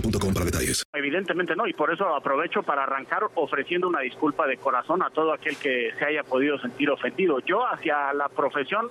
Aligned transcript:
para. 0.00 0.84
Evidentemente 0.94 1.54
no, 1.56 1.66
y 1.66 1.72
por 1.72 1.92
eso 1.92 2.14
aprovecho 2.14 2.62
para 2.62 2.84
arrancar 2.84 3.24
ofreciendo 3.34 3.88
una 3.88 4.00
disculpa 4.00 4.46
de 4.46 4.56
corazón 4.56 5.02
a 5.02 5.10
todo 5.10 5.32
aquel 5.32 5.56
que 5.56 5.90
se 5.98 6.04
haya 6.04 6.22
podido 6.22 6.58
sentir 6.58 6.90
ofendido. 6.90 7.40
Yo 7.40 7.66
hacia 7.66 8.12
la 8.12 8.28
profesión, 8.28 8.88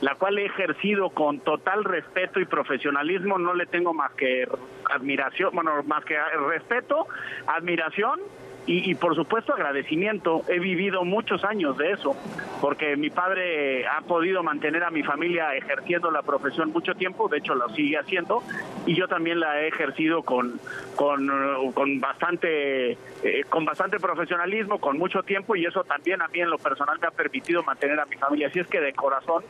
la 0.00 0.14
cual 0.14 0.38
he 0.38 0.46
ejercido 0.46 1.10
con 1.10 1.40
total 1.40 1.84
respeto 1.84 2.40
y 2.40 2.44
profesionalismo, 2.44 3.38
no 3.38 3.54
le 3.54 3.66
tengo 3.66 3.94
más 3.94 4.12
que 4.12 4.46
admiración, 4.90 5.50
bueno, 5.54 5.82
más 5.84 6.04
que 6.04 6.16
respeto, 6.48 7.06
admiración 7.46 8.20
y, 8.66 8.90
y, 8.90 8.94
por 8.94 9.14
supuesto 9.14 9.54
agradecimiento. 9.54 10.42
He 10.48 10.58
vivido 10.58 11.04
muchos 11.04 11.44
años 11.44 11.76
de 11.78 11.92
eso, 11.92 12.16
porque 12.60 12.96
mi 12.96 13.10
padre 13.10 13.86
ha 13.86 14.00
podido 14.02 14.42
mantener 14.42 14.82
a 14.84 14.90
mi 14.90 15.02
familia 15.02 15.54
ejerciendo 15.54 16.10
la 16.10 16.22
profesión 16.22 16.72
mucho 16.72 16.94
tiempo, 16.94 17.28
de 17.28 17.38
hecho 17.38 17.54
lo 17.54 17.68
sigue 17.70 17.98
haciendo, 17.98 18.42
y 18.86 18.94
yo 18.94 19.08
también 19.08 19.40
la 19.40 19.62
he 19.62 19.68
ejercido 19.68 20.22
con, 20.22 20.60
con, 20.96 21.28
con 21.72 22.00
bastante 22.00 22.92
eh, 23.22 23.44
con 23.48 23.64
bastante 23.64 23.98
profesionalismo, 23.98 24.78
con 24.78 24.98
mucho 24.98 25.22
tiempo, 25.22 25.56
y 25.56 25.64
eso 25.64 25.84
también 25.84 26.22
a 26.22 26.28
mí 26.28 26.40
en 26.40 26.50
lo 26.50 26.58
personal 26.58 26.98
me 27.00 27.06
ha 27.06 27.10
permitido 27.10 27.62
mantener 27.62 27.98
a 28.00 28.06
mi 28.06 28.16
familia. 28.16 28.48
Así 28.48 28.58
es 28.58 28.66
que 28.66 28.80
de 28.80 28.92
corazón, 28.92 29.44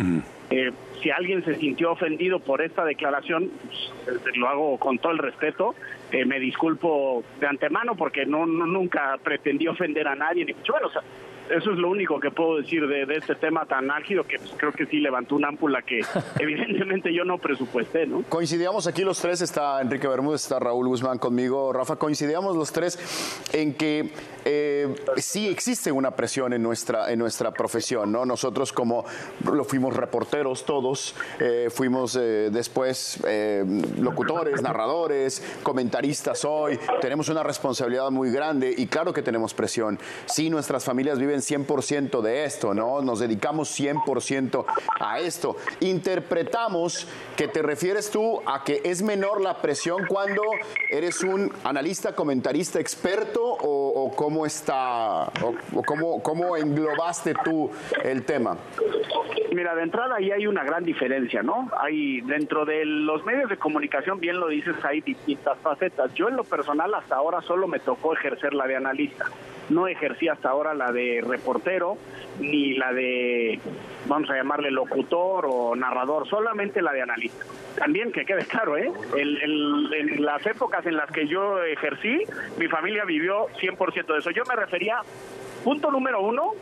eh, 0.50 0.72
si 1.02 1.10
alguien 1.10 1.44
se 1.44 1.56
sintió 1.56 1.92
ofendido 1.92 2.38
por 2.40 2.62
esta 2.62 2.84
declaración, 2.84 3.50
pues, 4.04 4.36
lo 4.36 4.48
hago 4.48 4.78
con 4.78 4.98
todo 4.98 5.12
el 5.12 5.18
respeto. 5.18 5.74
Eh, 6.12 6.24
me 6.24 6.38
disculpo 6.38 7.24
de 7.40 7.46
antemano 7.46 7.96
porque 7.96 8.26
no, 8.26 8.46
no, 8.46 8.66
nunca 8.66 9.18
pretendí 9.22 9.66
ofender 9.66 10.06
a 10.06 10.14
nadie, 10.14 10.44
ni 10.44 10.52
mucho 10.52 10.74
eso 11.50 11.72
es 11.72 11.78
lo 11.78 11.90
único 11.90 12.20
que 12.20 12.30
puedo 12.30 12.56
decir 12.56 12.86
de, 12.86 13.06
de 13.06 13.16
este 13.16 13.34
tema 13.34 13.66
tan 13.66 13.90
álgido 13.90 14.24
que 14.24 14.38
pues, 14.38 14.52
creo 14.56 14.72
que 14.72 14.86
sí 14.86 14.98
levantó 14.98 15.36
una 15.36 15.48
ámpula 15.48 15.82
que 15.82 16.00
evidentemente 16.38 17.12
yo 17.12 17.24
no 17.24 17.38
presupuesté, 17.38 18.06
¿no? 18.06 18.22
Coincidíamos 18.28 18.86
aquí 18.86 19.02
los 19.02 19.20
tres, 19.20 19.40
está 19.40 19.80
Enrique 19.80 20.08
Bermúdez, 20.08 20.42
está 20.42 20.58
Raúl 20.58 20.88
Guzmán 20.88 21.18
conmigo, 21.18 21.72
Rafa, 21.72 21.96
coincidíamos 21.96 22.56
los 22.56 22.72
tres 22.72 22.98
en 23.52 23.74
que 23.74 24.10
eh, 24.44 24.94
sí 25.16 25.48
existe 25.48 25.90
una 25.92 26.12
presión 26.12 26.52
en 26.52 26.62
nuestra, 26.62 27.10
en 27.12 27.18
nuestra 27.18 27.52
profesión, 27.52 28.12
¿no? 28.12 28.24
Nosotros 28.24 28.72
como 28.72 29.04
lo 29.52 29.64
fuimos 29.64 29.96
reporteros 29.96 30.64
todos, 30.64 31.14
eh, 31.40 31.68
fuimos 31.70 32.16
eh, 32.16 32.50
después 32.52 33.18
eh, 33.26 33.64
locutores, 33.98 34.62
narradores, 34.62 35.42
comentaristas 35.62 36.44
hoy, 36.44 36.78
tenemos 37.00 37.28
una 37.28 37.42
responsabilidad 37.42 38.10
muy 38.10 38.30
grande 38.30 38.74
y 38.76 38.86
claro 38.86 39.12
que 39.12 39.22
tenemos 39.22 39.54
presión. 39.54 39.98
Sí, 40.26 40.50
nuestras 40.50 40.84
familias 40.84 41.18
viven 41.18 41.35
100% 41.38 42.20
de 42.20 42.44
esto, 42.44 42.74
¿no? 42.74 43.02
Nos 43.02 43.20
dedicamos 43.20 43.78
100% 43.78 44.64
a 45.00 45.20
esto. 45.20 45.56
Interpretamos 45.80 47.06
que 47.36 47.48
te 47.48 47.62
refieres 47.62 48.10
tú 48.10 48.40
a 48.46 48.64
que 48.64 48.80
es 48.84 49.02
menor 49.02 49.40
la 49.40 49.60
presión 49.60 50.06
cuando 50.06 50.42
eres 50.90 51.22
un 51.22 51.52
analista, 51.64 52.14
comentarista 52.14 52.80
experto 52.80 53.42
o, 53.42 54.04
o 54.04 54.16
cómo 54.16 54.46
está, 54.46 55.24
o, 55.42 55.54
o 55.74 55.82
cómo, 55.82 56.22
cómo 56.22 56.56
englobaste 56.56 57.34
tú 57.44 57.70
el 58.02 58.24
tema. 58.24 58.56
Mira, 59.52 59.74
de 59.74 59.82
entrada 59.82 60.16
ahí 60.16 60.30
hay 60.30 60.46
una 60.46 60.64
gran 60.64 60.84
diferencia, 60.84 61.42
¿no? 61.42 61.70
Hay 61.78 62.20
dentro 62.22 62.64
de 62.64 62.84
los 62.84 63.24
medios 63.24 63.48
de 63.48 63.56
comunicación, 63.56 64.20
bien 64.20 64.38
lo 64.38 64.48
dices, 64.48 64.76
hay 64.84 65.00
distintas 65.00 65.58
facetas. 65.60 66.12
Yo 66.14 66.28
en 66.28 66.36
lo 66.36 66.44
personal 66.44 66.92
hasta 66.94 67.16
ahora 67.16 67.40
solo 67.42 67.66
me 67.66 67.78
tocó 67.78 68.12
ejercer 68.12 68.54
la 68.54 68.66
de 68.66 68.76
analista. 68.76 69.26
No 69.68 69.88
ejercí 69.88 70.28
hasta 70.28 70.50
ahora 70.50 70.74
la 70.74 70.92
de 70.92 71.22
reportero 71.28 71.96
ni 72.40 72.74
la 72.74 72.92
de, 72.92 73.58
vamos 74.06 74.28
a 74.30 74.34
llamarle 74.34 74.70
locutor 74.70 75.46
o 75.48 75.74
narrador, 75.74 76.28
solamente 76.28 76.82
la 76.82 76.92
de 76.92 77.02
analista. 77.02 77.44
También 77.76 78.12
que 78.12 78.24
quede 78.24 78.44
claro, 78.44 78.76
¿eh? 78.76 78.90
El, 79.16 79.92
en 79.92 80.24
las 80.24 80.44
épocas 80.46 80.84
en 80.86 80.96
las 80.96 81.10
que 81.10 81.26
yo 81.26 81.62
ejercí, 81.62 82.22
mi 82.58 82.68
familia 82.68 83.04
vivió 83.04 83.46
100% 83.60 84.06
de 84.06 84.18
eso. 84.18 84.30
Yo 84.30 84.42
me 84.48 84.56
refería, 84.56 85.00
punto 85.64 85.90
número 85.90 86.20
uno, 86.20 86.52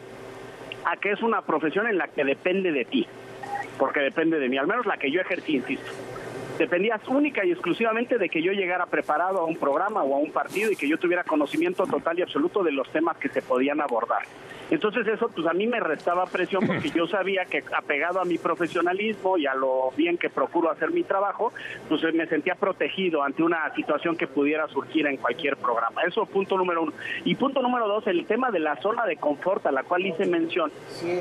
a 0.84 0.96
que 0.96 1.12
es 1.12 1.22
una 1.22 1.42
profesión 1.42 1.86
en 1.86 1.98
la 1.98 2.08
que 2.08 2.25
depende 2.25 2.72
de 2.72 2.84
ti, 2.84 3.06
porque 3.78 4.00
depende 4.00 4.38
de 4.38 4.48
mí, 4.48 4.58
al 4.58 4.66
menos 4.66 4.86
la 4.86 4.96
que 4.96 5.10
yo 5.10 5.20
ejercí, 5.20 5.56
insisto. 5.56 5.91
Dependías 6.59 7.00
única 7.09 7.44
y 7.44 7.50
exclusivamente 7.50 8.16
de 8.16 8.28
que 8.28 8.41
yo 8.41 8.53
llegara 8.53 8.87
preparado 8.87 9.41
a 9.41 9.44
un 9.44 9.56
programa 9.56 10.02
o 10.05 10.14
a 10.14 10.19
un 10.19 10.31
partido 10.31 10.70
y 10.70 10.76
que 10.76 10.88
yo 10.88 10.99
tuviera 10.99 11.25
conocimiento 11.25 11.84
total 11.87 12.19
y 12.19 12.23
absoluto 12.23 12.62
de 12.62 12.70
los 12.70 12.88
temas 12.90 13.17
que 13.17 13.29
se 13.29 13.43
podían 13.43 13.81
abordar. 13.81 14.23
Entonces 14.70 15.06
eso 15.06 15.29
pues 15.29 15.46
a 15.46 15.52
mí 15.52 15.67
me 15.67 15.79
restaba 15.79 16.25
presión 16.26 16.67
porque 16.67 16.90
yo 16.90 17.06
sabía 17.06 17.44
que 17.44 17.62
apegado 17.76 18.20
a 18.20 18.25
mi 18.25 18.38
profesionalismo 18.38 19.37
y 19.37 19.46
a 19.46 19.55
lo 19.55 19.90
bien 19.96 20.17
que 20.17 20.31
procuro 20.31 20.70
hacer 20.70 20.90
mi 20.90 21.02
trabajo, 21.02 21.52
pues 21.88 22.02
me 22.14 22.26
sentía 22.26 22.55
protegido 22.55 23.23
ante 23.23 23.43
una 23.43 23.73
situación 23.75 24.17
que 24.17 24.26
pudiera 24.26 24.67
surgir 24.69 25.06
en 25.06 25.19
cualquier 25.19 25.56
programa. 25.56 26.02
Eso 26.02 26.25
punto 26.25 26.56
número 26.56 26.82
uno. 26.82 26.93
Y 27.25 27.34
punto 27.34 27.61
número 27.61 27.87
dos, 27.87 28.06
el 28.06 28.26
tema 28.26 28.50
de 28.50 28.61
la 28.61 28.76
zona 28.76 29.05
de 29.05 29.17
confort 29.17 29.67
a 29.67 29.73
la 29.73 29.82
cual 29.82 30.06
hice 30.06 30.25
mención, 30.25 30.73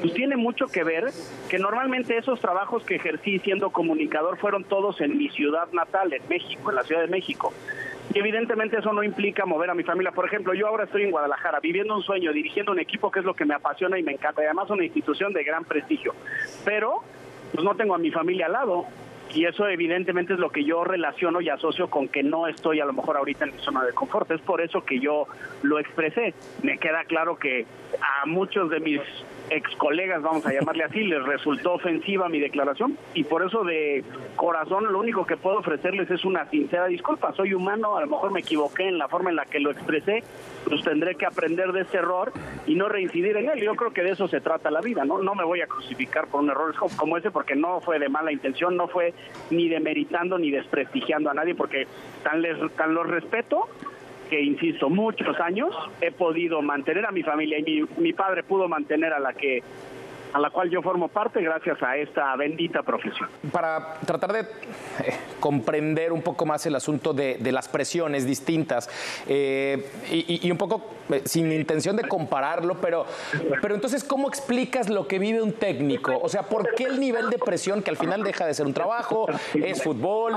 pues 0.02 0.14
tiene 0.14 0.38
mucho 0.38 0.68
que 0.68 0.84
ver 0.84 1.12
que 1.50 1.60
normalmente 1.60 2.18
esos 2.18 2.40
trabajos 2.40 2.84
que 2.84 2.96
ejercí 2.96 3.40
siendo 3.40 3.72
comunicador 3.72 4.38
fueron 4.38 4.64
todos 4.64 5.02
en 5.02 5.18
ciudad 5.30 5.68
natal, 5.72 6.14
en 6.14 6.22
México, 6.30 6.70
en 6.70 6.76
la 6.76 6.84
Ciudad 6.84 7.02
de 7.02 7.08
México. 7.08 7.54
Y 8.14 8.20
evidentemente 8.20 8.78
eso 8.78 8.92
no 8.94 9.04
implica 9.04 9.46
mover 9.46 9.70
a 9.70 9.74
mi 9.74 9.84
familia. 9.84 10.12
Por 10.12 10.26
ejemplo, 10.26 10.54
yo 10.54 10.68
ahora 10.68 10.84
estoy 10.84 11.04
en 11.04 11.12
Guadalajara 11.12 11.60
viviendo 11.60 11.96
un 11.96 12.04
sueño, 12.04 12.34
dirigiendo 12.34 12.72
un 12.72 12.80
equipo 12.80 13.10
que 13.10 13.20
es 13.20 13.26
lo 13.26 13.34
que 13.34 13.46
me 13.46 13.54
apasiona 13.56 13.98
y 13.98 14.04
me 14.04 14.12
encanta, 14.12 14.42
y 14.42 14.46
además 14.46 14.70
una 14.70 14.84
institución 14.84 15.34
de 15.34 15.44
gran 15.44 15.64
prestigio. 15.64 16.14
Pero 16.66 17.02
pues 17.54 17.64
no 17.64 17.76
tengo 17.76 17.96
a 17.96 17.98
mi 17.98 18.12
familia 18.12 18.48
al 18.48 18.54
lado. 18.54 18.86
y 19.34 19.46
eso 19.46 19.68
evidentemente 19.68 20.34
es 20.34 20.40
lo 20.40 20.50
que 20.52 20.64
yo 20.64 20.84
relaciono 20.84 21.42
y 21.42 21.50
asocio 21.50 21.90
con 21.90 22.08
que 22.08 22.22
no 22.22 22.48
estoy 22.48 22.80
a 22.80 22.86
lo 22.86 22.94
mejor 22.94 23.18
ahorita 23.18 23.46
en 23.46 23.56
mi 23.56 23.62
zona 23.62 23.84
de 23.84 23.94
confort. 23.94 24.30
Es 24.32 24.42
por 24.42 24.62
eso 24.62 24.86
que 24.86 25.00
yo 25.00 25.28
lo 25.64 25.80
expresé. 25.80 26.34
Me 26.62 26.78
queda 26.78 27.04
claro 27.06 27.36
que 27.38 27.66
a 28.00 28.26
muchos 28.26 28.70
de 28.70 28.80
mis 28.80 29.02
ex 29.56 29.76
colegas, 29.76 30.22
vamos 30.22 30.46
a 30.46 30.54
llamarle 30.54 30.84
así, 30.84 31.04
les 31.04 31.24
resultó 31.24 31.74
ofensiva 31.74 32.30
mi 32.30 32.40
declaración 32.40 32.98
y 33.14 33.24
por 33.24 33.44
eso 33.46 33.64
de 33.64 34.04
corazón 34.36 34.92
lo 34.92 35.00
único 35.00 35.26
que 35.26 35.38
puedo 35.38 35.60
ofrecerles 35.60 36.10
es 36.10 36.26
una 36.26 36.50
sincera 36.50 36.88
disculpa. 36.88 37.34
Soy 37.34 37.54
humano, 37.54 37.98
a 37.98 38.02
lo 38.02 38.08
mejor 38.08 38.32
me 38.32 38.40
equivoqué 38.40 38.88
en 38.88 38.98
la 38.98 39.08
forma 39.08 39.30
en 39.30 39.36
la 39.36 39.46
que 39.46 39.60
lo 39.60 39.72
expresé, 39.72 40.24
pues 40.66 40.84
tendré 40.84 41.16
que 41.16 41.26
aprender 41.26 41.72
de 41.72 41.82
ese 41.82 41.98
error 41.98 42.32
y 42.66 42.76
no 42.76 42.90
reincidir 42.90 43.38
en 43.38 43.50
él. 43.50 43.62
Yo 43.62 43.76
creo 43.76 43.92
que 43.92 44.04
de 44.04 44.12
eso 44.12 44.28
se 44.28 44.42
trata 44.42 44.72
la 44.72 44.82
vida, 44.82 45.06
¿no? 45.06 45.20
No 45.20 45.36
me 45.36 45.44
voy 45.44 45.62
a 45.62 45.68
crucificar 45.68 46.28
por 46.28 46.42
un 46.42 46.50
error 46.50 46.74
como 46.96 47.18
ese 47.18 47.32
porque 47.32 47.56
no 47.56 47.82
fue 47.82 48.00
de 48.00 48.10
mala 48.10 48.32
intención, 48.32 48.76
no 48.76 48.88
fue 48.88 49.14
ni 49.50 49.70
demeritando 49.70 50.38
ni 50.38 50.52
desprestigiando 50.52 51.30
a 51.30 51.34
nadie 51.34 51.56
porque 51.56 51.88
tan, 52.24 52.42
les, 52.42 52.58
tan 52.76 52.94
los 52.94 53.08
respeto 53.08 53.68
que, 54.34 54.42
insisto, 54.42 54.90
muchos 54.90 55.40
años 55.40 55.76
he 56.02 56.12
podido 56.12 56.60
mantener 56.64 57.06
a 57.06 57.12
mi 57.12 57.22
familia 57.22 57.60
y 57.60 57.64
mi, 57.64 57.84
mi 57.98 58.14
padre 58.14 58.42
pudo 58.42 58.68
mantener 58.68 59.14
a 59.14 59.20
la 59.20 59.32
que 59.34 59.62
a 60.34 60.40
la 60.40 60.50
cual 60.50 60.70
yo 60.70 60.82
formo 60.82 61.08
parte 61.08 61.42
gracias 61.42 61.82
a 61.84 61.96
esta 61.96 62.36
bendita 62.36 62.82
profesión. 62.82 63.30
Para 63.52 64.00
tratar 64.06 64.34
de 64.34 64.40
eh, 64.40 64.46
comprender 65.40 66.12
un 66.12 66.22
poco 66.22 66.46
más 66.46 66.66
el 66.66 66.76
asunto 66.76 67.14
de, 67.14 67.38
las 67.54 67.68
presiones 67.68 68.26
distintas 68.26 68.90
eh, 69.28 69.88
y, 70.10 70.50
un 70.50 70.58
poco 70.58 70.96
eh, 71.12 71.22
sin 71.26 71.52
intención 71.52 71.96
de 71.96 72.08
compararlo, 72.08 72.82
pero, 72.82 73.06
pero 73.62 73.76
entonces, 73.76 74.04
¿cómo 74.04 74.28
explicas 74.28 74.90
lo 74.90 75.08
que 75.08 75.20
vive 75.20 75.40
un 75.42 75.54
técnico? 75.54 76.18
O 76.20 76.30
sea, 76.30 76.44
¿por 76.44 76.74
qué 76.74 76.86
el 76.86 77.00
nivel 77.00 77.30
de 77.30 77.38
presión 77.38 77.84
que 77.84 77.92
al 77.92 77.98
final 77.98 78.24
deja 78.24 78.48
de 78.48 78.56
ser 78.56 78.66
un 78.66 78.74
trabajo, 78.74 79.28
es 79.54 79.84
fútbol? 79.84 80.34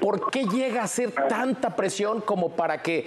¿Por 0.00 0.30
qué 0.30 0.44
llega 0.44 0.82
a 0.82 0.86
ser 0.86 1.12
tanta 1.12 1.74
presión 1.74 2.20
como 2.20 2.50
para 2.50 2.82
que 2.82 3.06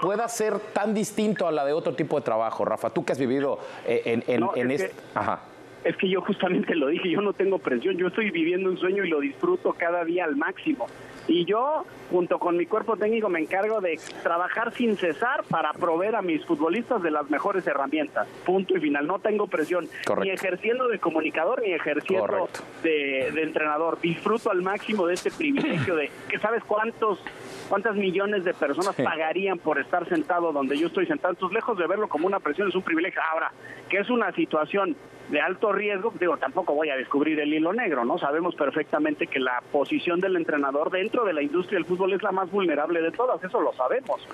pueda 0.00 0.28
ser 0.28 0.58
tan 0.58 0.94
distinto 0.94 1.46
a 1.46 1.52
la 1.52 1.64
de 1.64 1.72
otro 1.72 1.94
tipo 1.94 2.16
de 2.16 2.22
trabajo, 2.22 2.64
Rafa? 2.64 2.90
Tú 2.90 3.04
que 3.04 3.12
has 3.12 3.18
vivido 3.18 3.58
en, 3.86 4.22
en, 4.26 4.70
este... 4.70 4.92
Ajá. 5.14 5.40
Es 5.84 5.96
que 5.96 6.10
yo 6.10 6.20
justamente 6.20 6.74
lo 6.74 6.88
dije, 6.88 7.08
yo 7.08 7.22
no 7.22 7.32
tengo 7.32 7.58
presión, 7.58 7.96
yo 7.96 8.08
estoy 8.08 8.30
viviendo 8.30 8.68
un 8.68 8.76
sueño 8.76 9.02
y 9.02 9.08
lo 9.08 9.20
disfruto 9.20 9.72
cada 9.72 10.04
día 10.04 10.24
al 10.24 10.36
máximo. 10.36 10.86
Y 11.26 11.44
yo, 11.44 11.84
junto 12.10 12.38
con 12.38 12.56
mi 12.56 12.66
cuerpo 12.66 12.96
técnico, 12.96 13.28
me 13.28 13.40
encargo 13.40 13.80
de 13.80 13.98
trabajar 14.22 14.74
sin 14.74 14.96
cesar 14.96 15.44
para 15.44 15.72
proveer 15.72 16.16
a 16.16 16.22
mis 16.22 16.44
futbolistas 16.44 17.02
de 17.02 17.10
las 17.10 17.30
mejores 17.30 17.66
herramientas. 17.66 18.26
Punto 18.44 18.76
y 18.76 18.80
final. 18.80 19.06
No 19.06 19.20
tengo 19.20 19.46
presión, 19.46 19.88
ni 20.20 20.30
ejerciendo 20.30 20.88
de 20.88 20.98
comunicador, 20.98 21.62
ni 21.62 21.72
ejerciendo 21.72 22.48
de, 22.82 23.28
entrenador. 23.28 24.00
Disfruto 24.00 24.50
al 24.50 24.60
máximo 24.60 25.06
de 25.06 25.14
este 25.14 25.30
privilegio 25.30 25.94
de 25.94 26.10
que 26.28 26.38
sabes 26.38 26.64
cuántos 26.64 27.20
cuántas 27.70 27.94
millones 27.94 28.44
de 28.44 28.52
personas 28.52 28.96
pagarían 28.96 29.58
por 29.58 29.78
estar 29.78 30.06
sentado 30.08 30.52
donde 30.52 30.76
yo 30.76 30.88
estoy 30.88 31.06
sentado. 31.06 31.32
Entonces, 31.32 31.54
lejos 31.54 31.78
de 31.78 31.86
verlo 31.86 32.08
como 32.08 32.26
una 32.26 32.40
presión, 32.40 32.68
es 32.68 32.74
un 32.74 32.82
privilegio. 32.82 33.22
Ahora, 33.32 33.52
que 33.88 33.98
es 33.98 34.10
una 34.10 34.32
situación 34.32 34.96
de 35.28 35.40
alto 35.40 35.72
riesgo, 35.72 36.12
digo, 36.18 36.36
tampoco 36.36 36.74
voy 36.74 36.90
a 36.90 36.96
descubrir 36.96 37.38
el 37.38 37.54
hilo 37.54 37.72
negro, 37.72 38.04
¿no? 38.04 38.18
Sabemos 38.18 38.56
perfectamente 38.56 39.28
que 39.28 39.38
la 39.38 39.62
posición 39.70 40.18
del 40.18 40.34
entrenador 40.34 40.90
dentro 40.90 41.24
de 41.24 41.32
la 41.32 41.42
industria 41.42 41.78
del 41.78 41.86
fútbol 41.86 42.12
es 42.12 42.22
la 42.22 42.32
más 42.32 42.50
vulnerable 42.50 43.00
de 43.00 43.12
todas, 43.12 43.42
eso 43.42 43.60
lo 43.60 43.72
sabemos. 43.74 44.26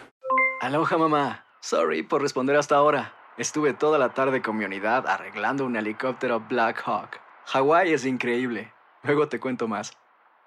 Aloha, 0.63 0.97
mamá. 0.97 1.45
Sorry 1.61 2.03
por 2.03 2.23
responder 2.23 2.57
hasta 2.57 2.77
ahora. 2.77 3.13
Estuve 3.37 3.75
toda 3.75 3.99
la 3.99 4.15
tarde 4.15 4.41
con 4.41 4.57
mi 4.57 4.65
unidad 4.65 5.07
arreglando 5.07 5.67
un 5.67 5.77
helicóptero 5.77 6.41
Black 6.49 6.83
Hawk. 6.87 7.21
Hawái 7.47 7.93
es 7.93 8.07
increíble. 8.07 8.73
Luego 9.03 9.29
te 9.29 9.39
cuento 9.39 9.69
más. 9.69 9.97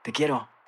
Te 0.02 0.12
quiero. 0.12 0.50